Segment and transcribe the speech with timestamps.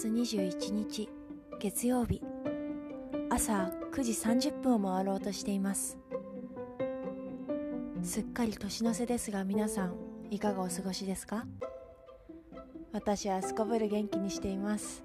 [0.00, 1.10] 月21日
[1.58, 2.22] 月曜日。
[3.28, 5.98] 朝9時30分を回ろうとしています。
[8.02, 9.94] すっかり年の瀬ですが皆さん
[10.30, 11.44] いかがお過ごしですか？
[12.92, 15.02] 私はすこぶる元気にしています。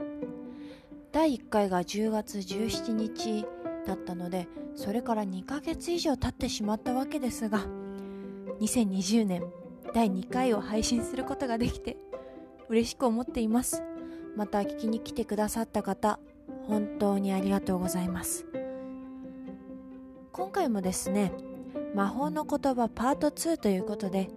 [1.12, 3.46] 第1回が10月17日
[3.86, 7.66] だったのでそれから2ヶ月以上経ってしまったわけですが
[8.62, 9.44] 2020年
[9.94, 11.98] 第2回を配信することができて
[12.70, 13.84] 嬉しく思っています。
[14.36, 16.20] また聞きに来てくださった方
[16.68, 18.46] 本当にありがとうございます。
[20.36, 21.32] 今回もですね
[21.94, 24.30] 魔法の言葉パート2ということで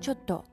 [0.00, 0.44] ちょっと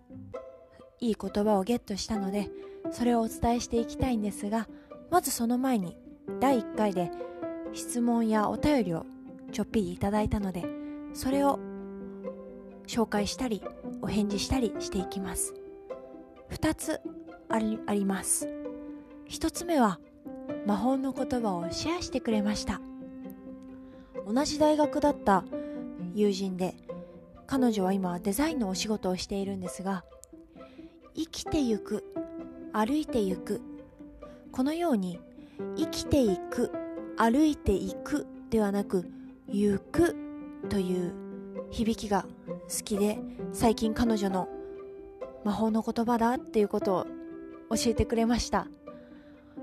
[0.99, 2.49] いい言葉をゲットしたので
[2.91, 4.67] それをお伝えしていきたいんですが
[5.11, 5.97] まずその前に
[6.39, 7.11] 第1回で
[7.73, 9.05] 質問やお便りを
[9.51, 10.65] ちょっぴりいただいたので
[11.13, 11.59] それを
[12.87, 13.61] 紹介したり
[14.01, 15.53] お返事したりしていきます。
[16.49, 16.99] 2つ
[17.49, 18.60] ありあります。
[19.31, 19.99] 1つ目は
[20.65, 22.81] 魔法の言葉をシェアしてくれました。
[24.27, 25.43] 同じ大学だった
[26.13, 26.75] 友人で
[27.47, 30.03] 彼女は今デザインのお仕事をしているんですが
[31.15, 32.03] 生きてゆく
[32.71, 33.61] 歩いてゆく
[34.51, 35.19] このように
[35.75, 36.71] 生きていく
[37.17, 39.09] 歩いていくではなく
[39.47, 40.15] 行く
[40.69, 41.13] という
[41.71, 42.25] 響きが
[42.69, 43.19] 好きで
[43.51, 44.47] 最近彼女の
[45.43, 47.05] 魔法の言葉だっていうことを
[47.75, 48.67] 教えてくれました。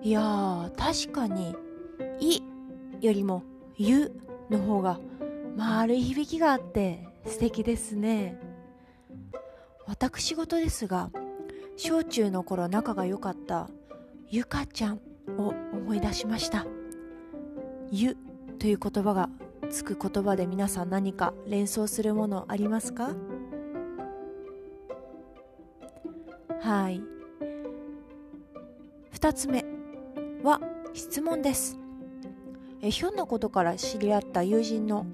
[0.02, 1.56] いや確かに
[2.20, 2.40] 「い」
[3.00, 3.42] よりも
[3.76, 4.12] 「ゆ」
[4.48, 5.00] の方が
[5.56, 8.40] 丸い響きがあって素敵ですね。
[9.86, 11.10] 私事ですが
[11.76, 13.68] 小中の頃仲が良かった
[14.28, 15.00] ゆかちゃん
[15.38, 16.66] を思い出しました
[17.90, 18.16] 「ゆ」
[18.60, 19.30] という言葉が
[19.70, 23.14] つく言葉で皆さん何か連想するものありますか？
[26.60, 27.02] はい。
[29.12, 29.64] 2つ目。
[30.94, 31.78] 質問です。
[32.80, 35.06] えひょんなことから知り合った友人の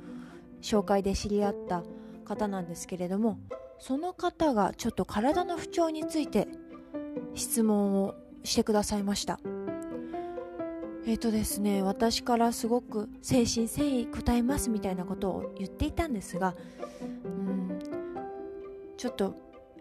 [0.61, 1.83] 紹介で知り合った
[2.25, 3.39] 方なんですけれども
[3.79, 6.49] その方がちょっと体の不調について
[7.35, 9.41] 質問をしてくださいました。
[11.07, 16.55] えっ、とですね私からすごく誠心誠意答えますみたいなことを言っていたんですが
[17.25, 17.79] うん
[18.97, 19.35] ちょっと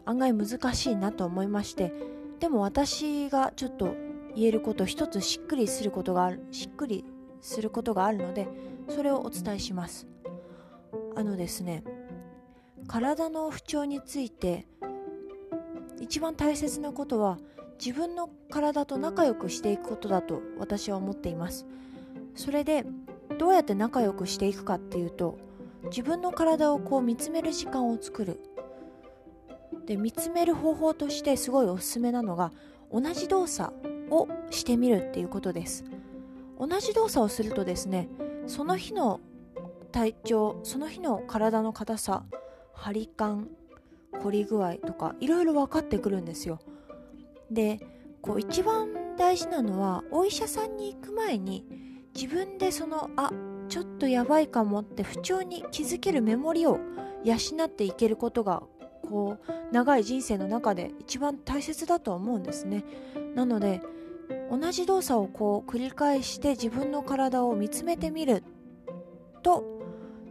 [0.03, 1.93] 案外難しいなと思いまして
[2.41, 3.95] でも私がちょっと
[4.35, 7.05] 言えること一つしっくりすることがあるしっくり
[7.41, 8.47] することがあるので
[8.89, 10.07] それをお伝えします。
[11.15, 11.83] あのですね
[12.87, 14.65] 体の不調について
[15.99, 17.37] 一番大切なことは
[17.83, 21.65] 自分の体と仲良くしていくことだと私は思っています。
[22.35, 22.85] それで
[23.37, 25.37] どうやって仲良くしていくかっていうと
[25.85, 28.39] 自分の体をこう見つめる時間を作る。
[29.85, 32.51] で見つめる方法としてすごいおすすめなのが
[32.91, 33.73] 同じ動作
[34.13, 35.83] をしてみるっていうことです。
[36.59, 38.07] 同じ動作をするとですね
[38.47, 39.19] その日の
[39.91, 42.23] 体調その日の体の硬さ
[42.73, 43.49] 張り感
[44.21, 46.59] 凝り具合とかいろいろ分かってくるんですよ。
[47.51, 47.79] で
[48.21, 51.65] こう一番大事なのはお医者さんに行く前に
[52.15, 53.31] 自分でそのあ
[53.67, 56.79] ちょっとやばいかもって不調に気づけるメモリを
[57.23, 57.35] 養
[57.65, 58.63] っていけることが
[59.09, 62.83] こう長い人生の中で一番大切だと思うんですね。
[63.35, 63.81] なので
[64.49, 68.43] 同じ動作をこう繰り返して自分の体を見つめてみる。
[69.41, 69.63] と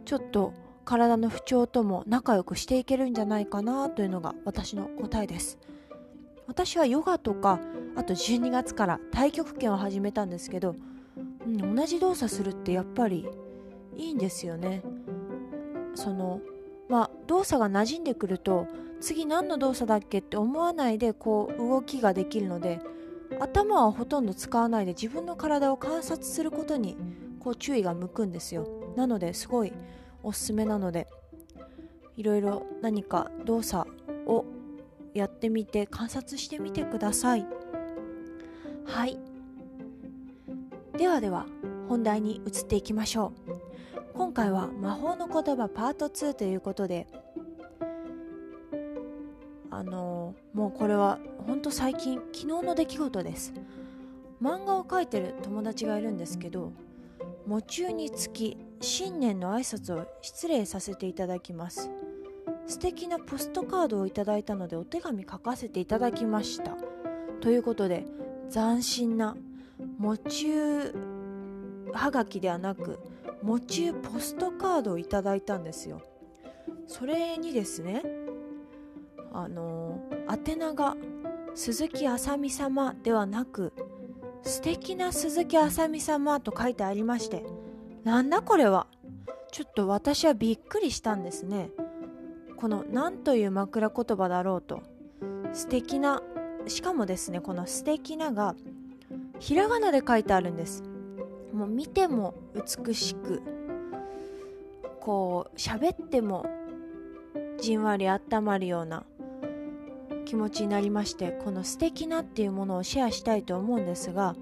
[0.05, 0.53] ちょっと
[0.85, 5.57] 体の不調とも仲良くしていけるんじゃないかなというのが私の答えです。
[6.47, 7.59] 私はヨガとか
[7.95, 10.75] あと12月から太極拳を始めたんですけど、
[11.45, 13.27] うん、同じ動作するってやっぱり
[13.95, 14.81] いいんですよね。
[15.95, 16.41] その
[16.89, 18.67] まあ、動作が馴染んでくると
[18.99, 22.81] 次何の動作だっけって思わないでこう動きができるので
[23.39, 26.97] 頭はほとんど使わないで自分の体を観察することに
[27.39, 28.67] こう注意が向くんですよ。
[28.95, 29.73] なのですごい
[30.21, 31.07] おすすめなので
[32.15, 33.89] いろいろ何か動作
[34.27, 34.45] を
[35.13, 37.45] やってみて観察してみてください。
[38.85, 39.17] はい。
[40.97, 41.45] ではでは
[41.89, 43.53] 本題に移っていきましょう。
[44.13, 47.07] 今回は魔法の言葉パート2ということで
[49.75, 53.53] あのもうこれはほんと最近昨日の出来事です。
[54.41, 56.73] 漫画を描いてる友達がいるんですけど
[57.47, 61.89] 夢中につき新年の挨拶を失礼させていただきます。
[62.67, 66.77] 素敵なポストカードをいただいたのでお手紙書かせていただきました。
[67.41, 68.05] ということで
[68.51, 69.35] 斬新な
[69.99, 70.93] 夢中
[71.93, 72.99] はがきではなく
[73.41, 76.01] 喪中ポストカードをいただいたんですよ。
[76.85, 78.03] それにですね
[79.33, 79.99] あの
[80.29, 80.95] 宛名が
[81.55, 83.73] 鈴木あさみ様ではなく
[84.43, 87.43] 素敵な鈴木あさみ様と書いてありまして
[88.03, 88.87] なんだこれは？
[89.51, 91.69] ちょっと私はびっくりしたんですね。
[92.57, 94.81] この何という枕言葉だろうと。
[95.53, 96.23] 素敵な
[96.67, 98.55] しかもですねこの素敵なが
[99.39, 100.83] ひらがなで書いてあるんです。
[101.53, 103.41] もう見ても美しく
[104.99, 106.45] こう喋っても
[107.59, 109.03] じんわりあったまるような
[110.23, 114.35] 気持ちになりましてこの素敵なっていうものをシェアしたいと思うんですが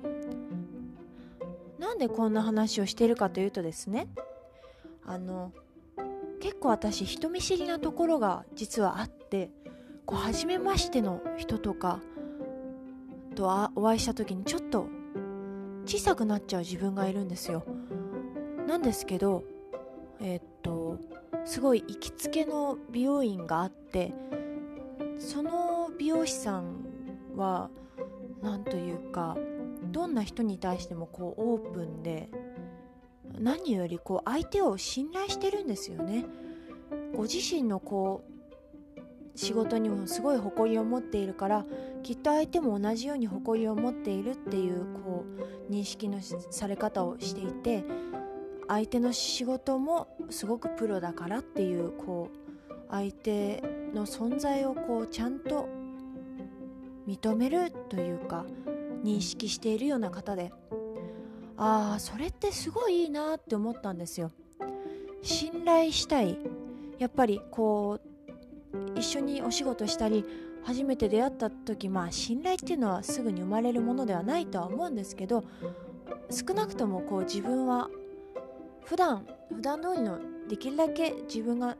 [1.80, 4.08] なんでこんな話をしているかというとですね
[5.06, 5.52] あの
[6.40, 9.50] 結構私人見知りなところが実はあって
[10.06, 12.00] こう初めましての人とか
[13.36, 14.88] とお会いした時にちょっと
[15.86, 17.64] 小さくなっちゃう自分がいるんですよ。
[18.68, 19.44] なんですけど
[20.20, 20.98] えー、っと
[21.46, 24.14] すごい行きつけの美容院があって
[25.18, 26.86] その美容師さん
[27.36, 27.70] は
[28.42, 29.38] 何というか
[29.92, 32.30] どんな人に対してもこうオープンで
[33.40, 36.26] 何よりこう相手を信頼してるんですよね。
[37.16, 38.32] ご自身のこう
[39.36, 41.66] 仕事にもすごい誇りを持っているから
[42.04, 45.26] きっと相手も同じように誇りを持っているっていうこ
[45.70, 47.84] う認識のされ方をしていて
[48.68, 55.68] 相手の仕事もすごくプロだからっていうこう相手の存在をこうちゃんと
[57.08, 58.46] 認めるというか
[59.04, 60.52] 認識しているような方で。
[61.58, 64.32] ああそれってすごいいいなって思ったんですよ。
[65.22, 66.38] 信頼したい。
[66.98, 70.26] やっぱりこう一緒にお仕事したり
[70.64, 75.44] 初めて出会った時まあ信頼っていうのはすぐに生まれるものではないとは思うんですけど
[76.30, 77.90] 少なくともこう自分は
[78.86, 81.78] 普段普段通りのできるだけ自分が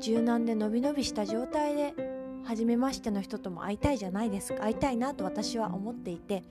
[0.00, 2.11] 柔軟で伸び伸びした状態で
[2.44, 6.42] 初めましての人とも会いたいじゃないですか会いたいなと私は思っていて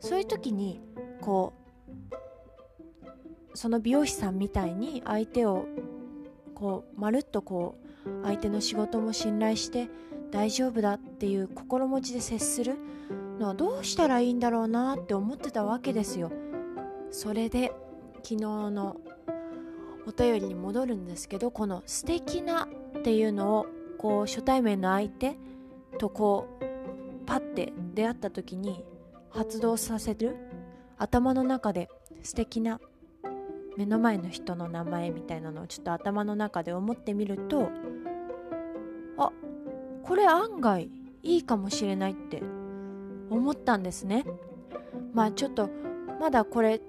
[0.00, 0.80] そういう時に
[1.20, 1.62] こう
[3.54, 5.66] その美容師さんみたいに相手を
[6.54, 7.76] こうまるっとこ
[8.06, 9.88] う相手の仕事も信頼して
[10.30, 12.76] 大丈夫だっていう心持ちで接する
[13.38, 16.32] のはどうしたらいいんだろうなって思ってたわけですよ。
[17.10, 17.72] それで
[18.22, 18.96] 昨日の
[20.06, 22.66] お便りに戻るんですけどこの素敵な
[22.98, 23.66] っていうのを
[24.02, 25.36] こう初対面の相手
[25.98, 28.84] とこうパッて出会った時に
[29.30, 30.36] 発動させる
[30.98, 31.88] 頭の中で
[32.22, 32.80] 素敵な
[33.76, 37.70] 目の前の人の名前みたいなのをちょっと頭の中で思ってみると
[39.16, 39.30] あ
[40.02, 40.90] これ案外
[41.22, 42.42] いいかもしれないって
[43.30, 44.26] 思ったんですね。
[45.14, 45.70] まあちょっと
[46.20, 46.80] まだこれ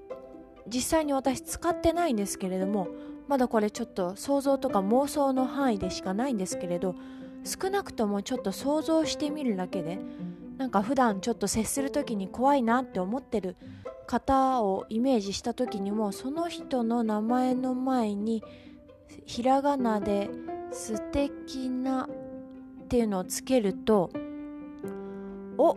[0.68, 2.88] 実際に私使ってないんですけれども
[3.27, 6.95] まだこれちょっと想像とか妄想の範囲でしかないんですけれど
[7.43, 9.99] 少なくともちょっと想像してみるだけで
[10.57, 13.55] なんか普段ちょっと接する時に怖いなって思ってる
[14.07, 18.43] 方をイメージした時にもその人の名前の前に
[19.25, 20.29] ひらがなで
[20.71, 22.07] 「素敵な」
[22.83, 24.11] っていうのをつけると
[25.57, 25.75] お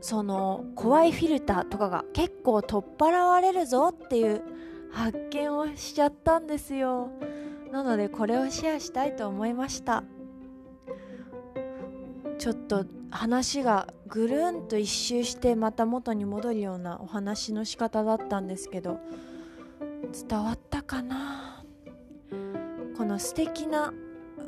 [0.00, 4.42] その怖いフィルターとかが結構取っ払われるぞっていう
[4.94, 7.10] 発見をしちゃったんですよ。
[7.70, 10.04] なのでこれをシェアしたいと思いました。
[12.38, 18.98] ちょっと話がぐるんと一周してまた元に戻るようなお話の仕方だったんですけど
[20.28, 21.64] 伝わったかな？
[22.96, 23.92] この素敵な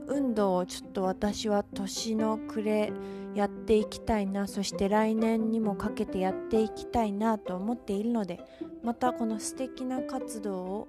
[0.09, 2.93] 運動をちょっと私は年の暮れ
[3.35, 8.41] やっていきたいなそして来年にもかけてやっていきたいなと思っているので
[8.83, 10.89] またこの素敵な活動を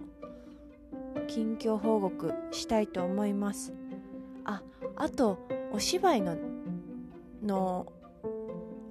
[1.28, 3.74] 近況報告したいと思います。
[4.46, 4.62] あ
[4.96, 5.40] あと
[5.74, 6.38] お芝居の
[7.44, 7.92] の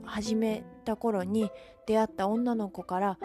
[0.05, 1.51] 始めた頃に
[1.87, 3.19] 出会った女の子から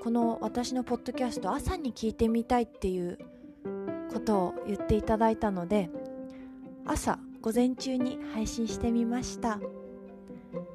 [0.00, 3.18] この私のポッドキャスト朝に聞いてみたいっていう
[4.12, 5.90] ことを言っていただいたので
[6.86, 9.58] 朝午前中に配信してみました。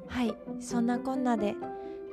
[0.06, 1.54] はいそんなこんなで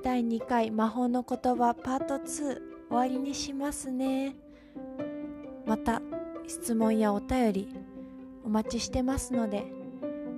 [0.03, 4.36] 第2回魔法の言葉パート2終わりにしますね。
[5.65, 6.01] また
[6.48, 7.75] 質問やお便り
[8.44, 9.65] お待ちしてますので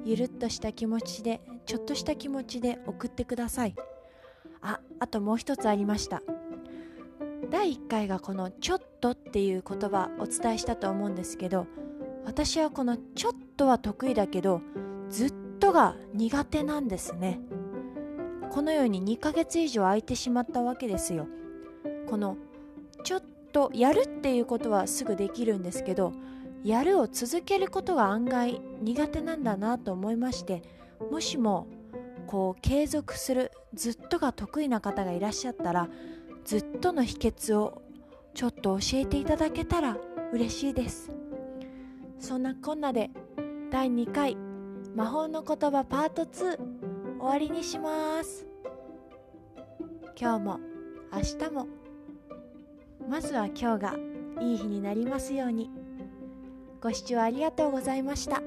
[0.04, 3.76] ゆるっとした気持ちでちょっとした気持ちで送ってください。
[4.62, 6.22] ああともう一つありました。
[7.50, 11.68] 第1回がこの「ちょっと」っていう言葉お伝えしたと思うんですけど
[12.26, 14.62] 私はこの「ちょっと」は得意だけど
[15.10, 17.40] ずっとが苦手なんですね。
[18.50, 21.28] このように2ヶ月以上空いてしまったわけですよ。
[22.10, 22.36] この
[23.04, 23.24] ちょっ
[23.54, 26.14] とやるっていうことはすぐできるんですけど
[26.64, 30.62] やるを続けることが案外苦手なんだなと思いまして
[31.10, 31.68] もしも
[32.28, 35.90] こう継続するずっとが得意な方がいらっしゃったら
[36.46, 37.82] ずっとの秘訣を
[38.34, 39.98] ちょっと教えていただけたら
[40.34, 41.12] 嬉しいです。
[42.22, 43.10] そんなこんなで
[43.72, 44.38] 第2回
[44.96, 46.58] 魔法の言葉パート2終
[47.20, 48.46] わりにします
[50.20, 50.60] 今日も
[51.12, 51.68] 明日も
[53.10, 53.96] まずは今日が
[54.40, 55.72] いい日になりますように
[56.80, 58.42] ご視聴ありがとうございました。